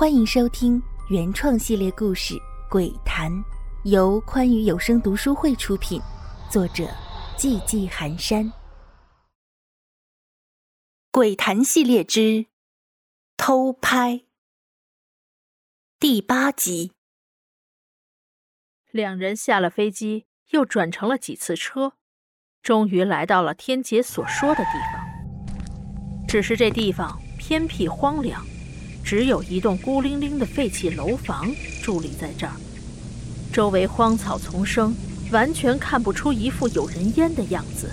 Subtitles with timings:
[0.00, 2.34] 欢迎收听原创系列故事
[2.70, 3.30] 《鬼谈》，
[3.84, 6.00] 由宽裕有声读书会出品，
[6.50, 6.84] 作者
[7.36, 8.46] 寂寂寒山。
[11.10, 12.46] 《鬼谈》系列之
[13.36, 14.22] 偷拍
[15.98, 16.92] 第八集。
[18.90, 21.92] 两人下了飞机，又转乘了几次车，
[22.62, 26.26] 终于来到了天杰所说的地方。
[26.26, 28.42] 只是这地方偏僻荒凉。
[29.10, 32.52] 只有一栋孤零零的废弃楼房伫立在这儿，
[33.52, 34.94] 周围荒草丛生，
[35.32, 37.90] 完全看不出一副有人烟的样子。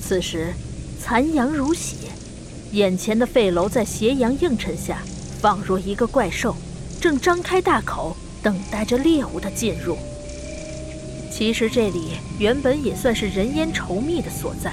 [0.00, 0.54] 此时，
[0.98, 1.96] 残阳如血，
[2.72, 5.02] 眼前的废楼在斜阳映衬下，
[5.42, 6.56] 仿若一个怪兽，
[6.98, 9.98] 正张开大口等待着猎物的进入。
[11.30, 14.72] 其实这里原本也算是人烟稠密的所在，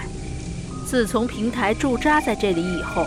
[0.88, 3.06] 自从平台驻扎在这里以后。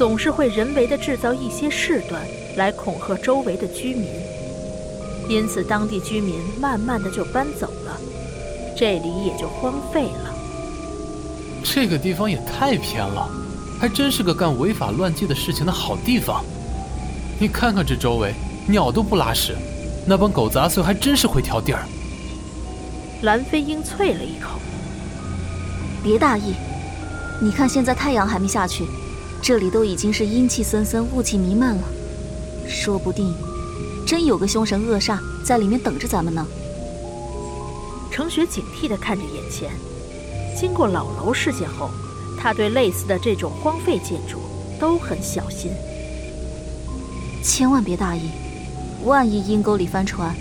[0.00, 2.22] 总是会人为的制造一些事端
[2.56, 4.08] 来恐吓周围的居民，
[5.28, 8.00] 因此当地居民慢慢的就搬走了，
[8.74, 10.34] 这里也就荒废了。
[11.62, 13.28] 这个地方也太偏了，
[13.78, 16.42] 还真是个干违法乱纪的事情的好地方。
[17.38, 18.32] 你看看这周围，
[18.66, 19.54] 鸟都不拉屎，
[20.06, 21.84] 那帮狗杂碎还真是会挑地儿。
[23.20, 24.58] 蓝飞鹰啐了一口
[26.02, 26.54] ：“别大意，
[27.38, 28.86] 你看现在太阳还没下去。”
[29.42, 31.82] 这里都已经是阴气森森、雾气弥漫了，
[32.68, 33.34] 说不定
[34.06, 36.46] 真有个凶神恶煞在里面等着咱们呢。
[38.10, 39.70] 程雪警惕地看着眼前，
[40.58, 41.90] 经过老楼事件后，
[42.38, 44.38] 他对类似的这种荒废建筑
[44.78, 45.70] 都很小心，
[47.42, 48.30] 千万别大意，
[49.04, 50.34] 万一阴沟里翻船，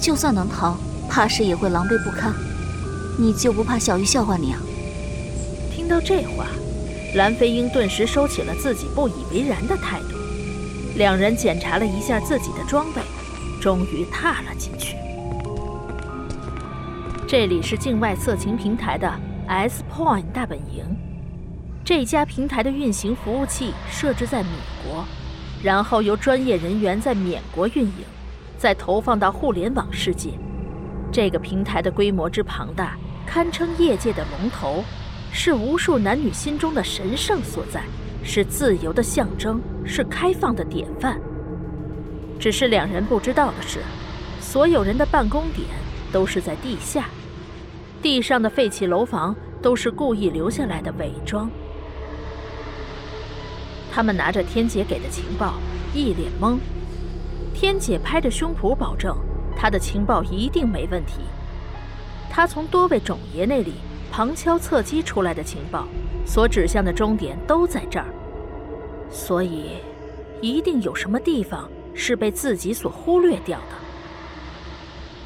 [0.00, 0.76] 就算能逃，
[1.08, 2.32] 怕是也会狼狈不堪。
[3.18, 4.60] 你就不怕小玉笑话你啊？
[5.74, 6.46] 听到这话。
[7.14, 10.16] 蓝飞鹰顿时收起了自己不以为然的态度，
[10.96, 13.00] 两人检查了一下自己的装备，
[13.60, 14.96] 终于踏了进去。
[17.24, 19.08] 这里是境外色情平台的
[19.46, 20.84] S Point 大本营，
[21.84, 24.50] 这家平台的运行服务器设置在美
[24.82, 25.04] 国，
[25.62, 28.04] 然后由专业人员在缅国运营，
[28.58, 30.30] 再投放到互联网世界。
[31.12, 34.82] 这个平台的规模之庞大，堪称业界的龙头。
[35.36, 37.82] 是无数男女心中的神圣所在，
[38.22, 41.20] 是自由的象征，是开放的典范。
[42.38, 43.80] 只是两人不知道的是，
[44.40, 45.66] 所有人的办公点
[46.12, 47.08] 都是在地下，
[48.00, 51.50] 地上的废弃楼房都是故意留下来的伪装。
[53.92, 55.54] 他们拿着天姐给的情报，
[55.92, 56.58] 一脸懵。
[57.52, 59.16] 天姐拍着胸脯保证，
[59.56, 61.22] 她的情报一定没问题。
[62.30, 63.72] 她从多位种爷那里。
[64.16, 65.88] 旁敲侧击出来的情报，
[66.24, 68.06] 所指向的终点都在这儿，
[69.10, 69.78] 所以
[70.40, 73.74] 一定有什么地方是被自己所忽略掉的。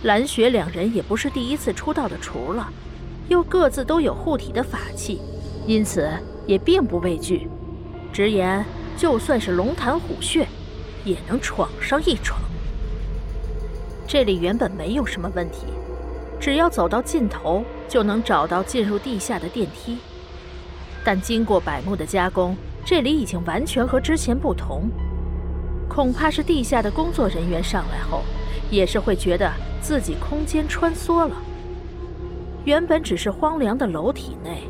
[0.04, 2.66] 蓝雪两人也不是第一次出道的厨了，
[3.28, 5.20] 又各自都有护体的法器，
[5.66, 6.10] 因此
[6.47, 7.47] 也并不畏惧，
[8.10, 8.65] 直言
[8.97, 10.49] 就算是龙潭虎穴，
[11.05, 12.41] 也能闯上一闯。
[14.06, 15.66] 这里原本没有什么问题。
[16.41, 19.99] 只要走到尽头，就能找到进入地下的电梯。
[21.04, 24.88] 但经过百木的加工，这里已经完全和之前不同。
[25.88, 28.22] 恐怕是地下的工作人员上来后，
[28.71, 29.50] 也是会觉得
[29.81, 31.34] 自己空间穿梭了。
[32.65, 34.65] 原本只是荒凉的楼体内，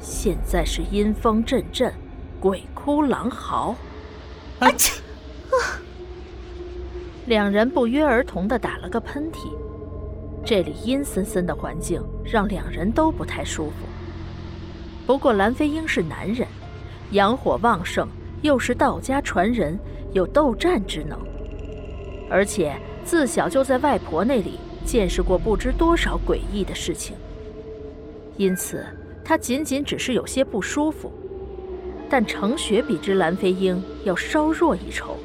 [0.00, 1.92] 现在是阴风阵阵，
[2.40, 3.76] 鬼哭狼嚎。
[4.58, 4.68] 啊！
[7.26, 9.52] 两人不约而同地打了个喷嚏。
[10.44, 13.86] 这里阴森森的环境让两人都不太舒服。
[15.06, 16.46] 不过蓝飞鹰是男人，
[17.12, 18.08] 阳火旺盛，
[18.42, 19.78] 又是道家传人，
[20.12, 21.18] 有斗战之能，
[22.28, 27.16] 而且自小就在外婆那里见识过不知多少诡异的事情，
[28.36, 28.84] 因此
[29.24, 31.12] 他仅仅只是有些不舒服。
[32.08, 35.16] 但程雪比之蓝飞鹰要稍弱一筹，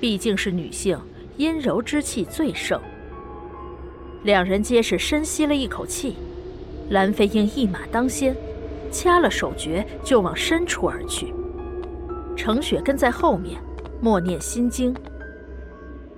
[0.00, 0.98] 毕竟是女性，
[1.36, 2.80] 阴柔之气最盛。
[4.24, 6.16] 两人皆是深吸了一口气，
[6.88, 8.34] 蓝飞鹰一马当先，
[8.90, 11.34] 掐了手诀就往深处而去。
[12.34, 13.60] 程雪跟在后面，
[14.00, 14.96] 默念心经。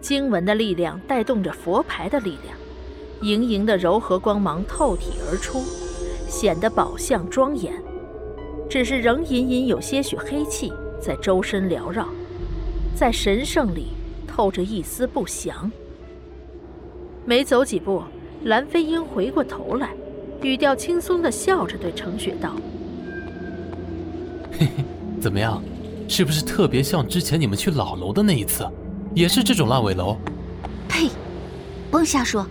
[0.01, 2.57] 经文的力量带动着佛牌的力量，
[3.23, 5.65] 盈盈的柔和光芒透体而出，
[6.29, 7.73] 显得宝相庄严。
[8.71, 12.07] 只是仍隐隐有些许黑气在周身缭绕，
[12.95, 13.89] 在神圣里
[14.29, 15.69] 透着一丝不祥。
[17.27, 18.05] 没走几步，
[18.45, 19.91] 蓝飞鹰回过头来，
[20.43, 22.53] 语调轻松的笑着对程雪道
[24.57, 24.85] ：“嘿嘿，
[25.21, 25.61] 怎么样，
[26.07, 28.65] 是不是特别像之前你们去老楼的那一次？”
[29.13, 30.17] 也是这种烂尾楼。
[30.89, 31.11] 呸！
[31.91, 32.47] 甭瞎说，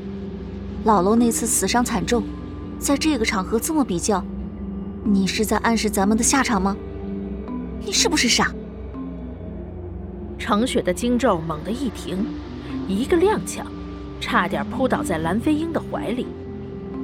[0.84, 2.24] 老楼那次死伤惨重，
[2.78, 4.22] 在这个场合这么比较，
[5.06, 6.76] 你是在暗示咱们的下场吗？
[7.80, 8.52] 你是不是傻？
[10.38, 12.26] 程雪的惊咒猛地一停，
[12.90, 13.62] 一个踉跄，
[14.20, 16.26] 差点扑倒在蓝飞鹰的怀里，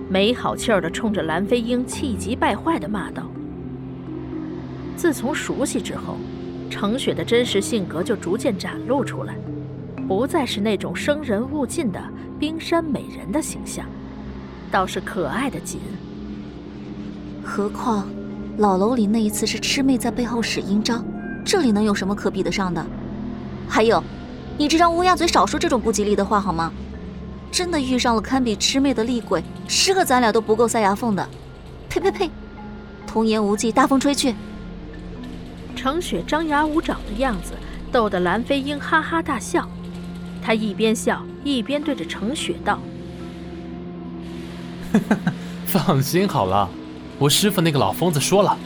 [0.10, 3.24] 没好气儿的冲着蓝飞鹰气急败坏的骂道
[4.98, 6.18] ：“自从熟悉之后，
[6.69, 9.36] 程雪的真实性格就逐渐展露出来，
[10.08, 12.02] 不再是那种生人勿近的
[12.40, 13.86] 冰山美人的形象，
[14.72, 15.80] 倒是可爱的紧。
[17.44, 18.08] 何况，
[18.58, 21.04] 老楼里那一次是魑魅在背后使阴招，
[21.46, 22.86] 这里能有什么可比得上的？”
[23.68, 24.04] 还有，
[24.58, 26.72] 你这张乌鸦嘴少说这种不吉利的话好吗？
[27.51, 31.30] 真的遇上了堪比魑魅的厉鬼，十个咱俩都不够塞牙缝的。
[31.89, 32.30] 呸呸呸！
[33.06, 34.33] 童言无忌，大风吹去。
[35.75, 37.51] 程雪张牙舞爪的样子
[37.92, 39.68] 逗得蓝飞鹰哈哈大笑，
[40.42, 42.80] 他一边笑一边对着程雪道
[45.68, 46.69] ：“放心好了，
[47.19, 48.57] 我师傅那个老疯子说了，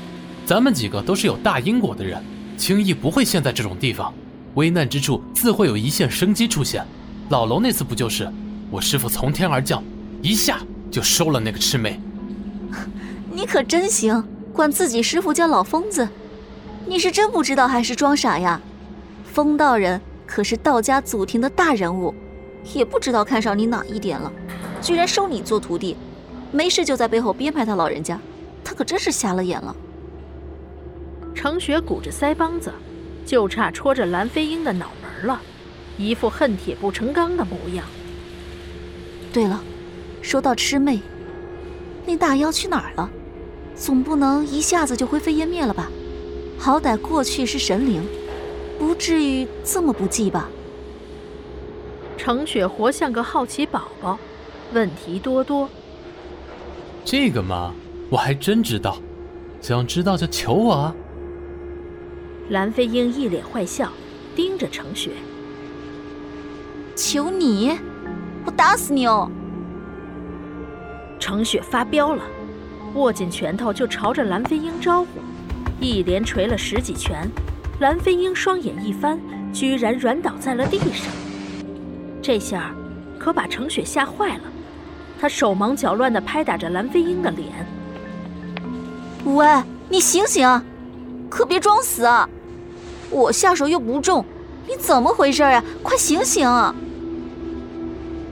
[0.45, 2.23] 咱们几个都是有大因果的人，
[2.55, 4.13] 轻易不会陷在这种地方。”
[4.55, 6.85] 危难之处自会有一线生机出现，
[7.29, 8.31] 老楼那次不就是？
[8.75, 9.81] 我师傅从天而降，
[10.21, 10.59] 一下
[10.91, 11.97] 就收了那个魑魅。
[13.31, 16.05] 你可真行，管自己师傅叫老疯子，
[16.85, 18.59] 你是真不知道还是装傻呀？
[19.23, 22.13] 风道人可是道家祖庭的大人物，
[22.73, 24.29] 也不知道看上你哪一点了，
[24.81, 25.95] 居然收你做徒弟，
[26.51, 28.19] 没事就在背后编排他老人家，
[28.61, 29.73] 他可真是瞎了眼了。
[31.33, 32.73] 程雪鼓着腮帮子。
[33.25, 35.41] 就差戳着蓝飞鹰的脑门了，
[35.97, 37.83] 一副恨铁不成钢的模样。
[39.35, 39.61] 对了，
[40.21, 41.01] 说到魑魅，
[42.05, 43.09] 那大妖去哪儿了？
[43.75, 45.91] 总不能一下子就灰飞烟灭了吧？
[46.57, 48.01] 好歹过去是神灵，
[48.79, 50.47] 不至于这么不济吧？
[52.15, 54.17] 程雪活像个好奇宝宝，
[54.71, 55.69] 问题多多。
[57.03, 57.73] 这个嘛，
[58.09, 58.99] 我还真知道，
[59.59, 60.95] 想知道就求我啊。
[62.51, 63.91] 蓝飞鹰一脸坏笑，
[64.33, 65.11] 盯着程雪。
[66.95, 67.77] 求你，
[68.45, 69.29] 我打死你哦！
[71.19, 72.23] 程雪发飙了，
[72.93, 75.07] 握紧拳头就朝着蓝飞鹰招呼，
[75.79, 77.27] 一连捶了十几拳。
[77.79, 79.19] 蓝飞鹰双眼一翻，
[79.51, 81.11] 居然软倒在了地上。
[82.21, 82.71] 这下
[83.19, 84.43] 可把程雪吓坏了，
[85.19, 87.49] 她手忙脚乱地拍打着蓝飞鹰的脸
[89.25, 89.45] ：“喂，
[89.89, 90.47] 你醒醒，
[91.29, 92.29] 可别装死啊！”
[93.09, 94.23] 我下手又不重，
[94.67, 95.63] 你怎么回事啊？
[95.83, 96.47] 快醒醒！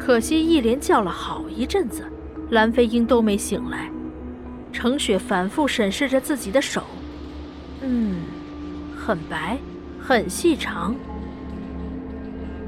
[0.05, 2.03] 可惜一连叫了好一阵子，
[2.49, 3.89] 蓝飞鹰都没醒来。
[4.73, 6.83] 程雪反复审视着自己的手，
[7.79, 8.17] 嗯，
[8.97, 9.57] 很白，
[10.01, 10.93] 很细长。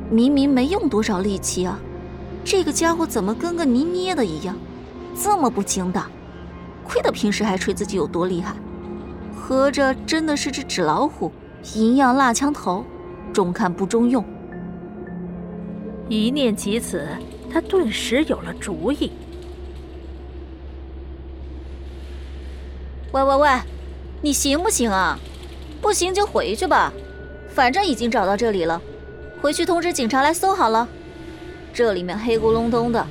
[0.10, 1.78] 明明没用多少力气啊，
[2.46, 4.56] 这个家伙怎么跟个泥捏的一样，
[5.14, 6.10] 这么不经打？
[6.86, 8.56] 亏得平时还吹自己有多厉害，
[9.36, 11.30] 合着真的是只纸老虎。
[11.74, 12.86] 银样蜡枪头，
[13.34, 14.24] 中看不中用。
[16.08, 17.08] 一念及此，
[17.52, 19.12] 他顿时有了主意。
[23.12, 23.50] 喂喂喂，
[24.22, 25.18] 你行不行啊？
[25.82, 26.92] 不行就回去吧，
[27.50, 28.82] 反正已经找到这里了，
[29.42, 30.88] 回去通知警察来搜好了。
[31.74, 33.06] 这里面黑咕隆咚的，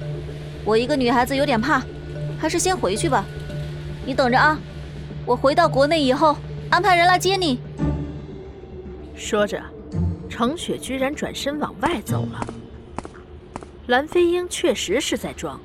[0.65, 1.83] 我一个女孩子有点怕，
[2.39, 3.25] 还是先回去吧。
[4.07, 4.59] 你等着啊，
[5.25, 6.37] 我回到国内以后
[6.71, 7.59] 安排人来接你。
[9.15, 9.61] 说着，
[10.29, 12.47] 程雪居然转身往外走了。
[13.87, 15.61] 蓝飞鹰确实是在装，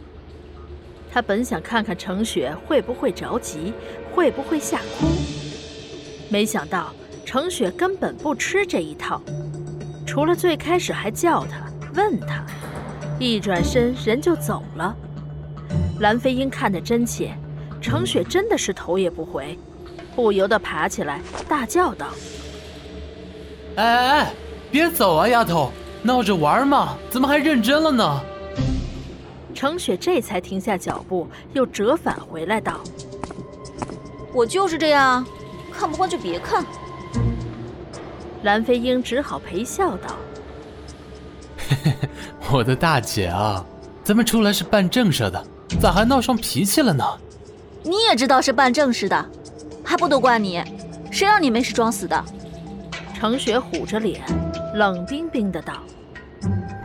[1.09, 3.73] 他本想看看程雪会不会着急，
[4.13, 5.07] 会不会吓哭，
[6.27, 6.93] 没想到
[7.25, 9.21] 程雪根本不吃这一套，
[10.05, 12.43] 除了最开始还叫他、问他，
[13.19, 14.93] 一转身人就走了。
[16.01, 17.33] 蓝飞鹰看得真切，
[17.79, 19.57] 程雪真的是头也不回，
[20.13, 22.07] 不由得爬起来大叫道。
[23.75, 24.33] 哎哎哎！
[24.69, 28.21] 别走啊，丫头，闹着玩嘛，怎么还认真了呢？
[29.53, 32.79] 程雪这才停下脚步，又折返回来道
[34.33, 35.25] ：“我就是这样，
[35.73, 36.65] 看不惯就别看。”
[38.43, 40.15] 蓝飞鹰只好陪笑道
[41.67, 42.09] ：“嘿嘿嘿，
[42.51, 43.65] 我的大姐啊，
[44.01, 45.45] 咱们出来是办正事的，
[45.81, 47.03] 咋还闹上脾气了呢？
[47.83, 49.25] 你也知道是办正事的，
[49.83, 50.63] 还不都怪你？
[51.11, 52.23] 谁让你没事装死的？”
[53.19, 54.21] 程雪虎着脸，
[54.75, 55.83] 冷冰冰的道：“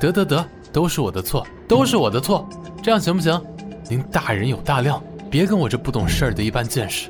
[0.00, 2.44] 得得得，都是我的错，都是我的错，
[2.82, 3.40] 这样行不行？
[3.88, 5.00] 您大人有大量，
[5.30, 7.08] 别跟我这不懂事儿的一般见识。”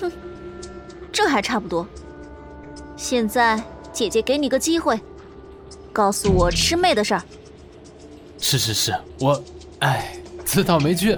[0.00, 0.10] 哼，
[1.12, 1.86] 这还差不多。
[2.96, 4.98] 现在姐姐给你个机会，
[5.92, 7.22] 告诉我魑妹的事儿。
[8.40, 9.40] 是是是，我，
[9.78, 11.16] 哎，自讨没趣。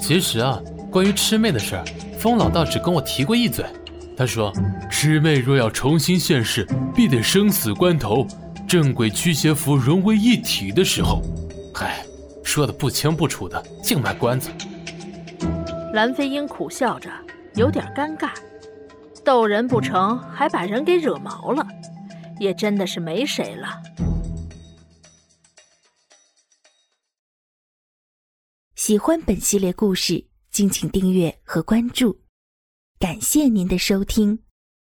[0.00, 0.58] 其实啊，
[0.90, 1.84] 关于魑魅的事儿，
[2.18, 3.62] 风老道只跟我提过一嘴。
[4.16, 4.50] 他说，
[4.90, 8.26] 师妹若要重新现世，必得生死关头，
[8.66, 11.22] 正鬼驱邪符融为一体的时候。
[11.74, 12.02] 嗨，
[12.42, 14.50] 说的不清不楚的，净卖关子。
[15.92, 17.10] 蓝飞鹰苦笑着，
[17.56, 18.30] 有点尴尬。
[19.22, 21.66] 逗人不成，还把人给惹毛了，
[22.38, 23.68] 也真的是没谁了。
[28.76, 32.18] 喜欢本系列故事，敬请订阅和关注，
[32.98, 34.45] 感谢您的收听。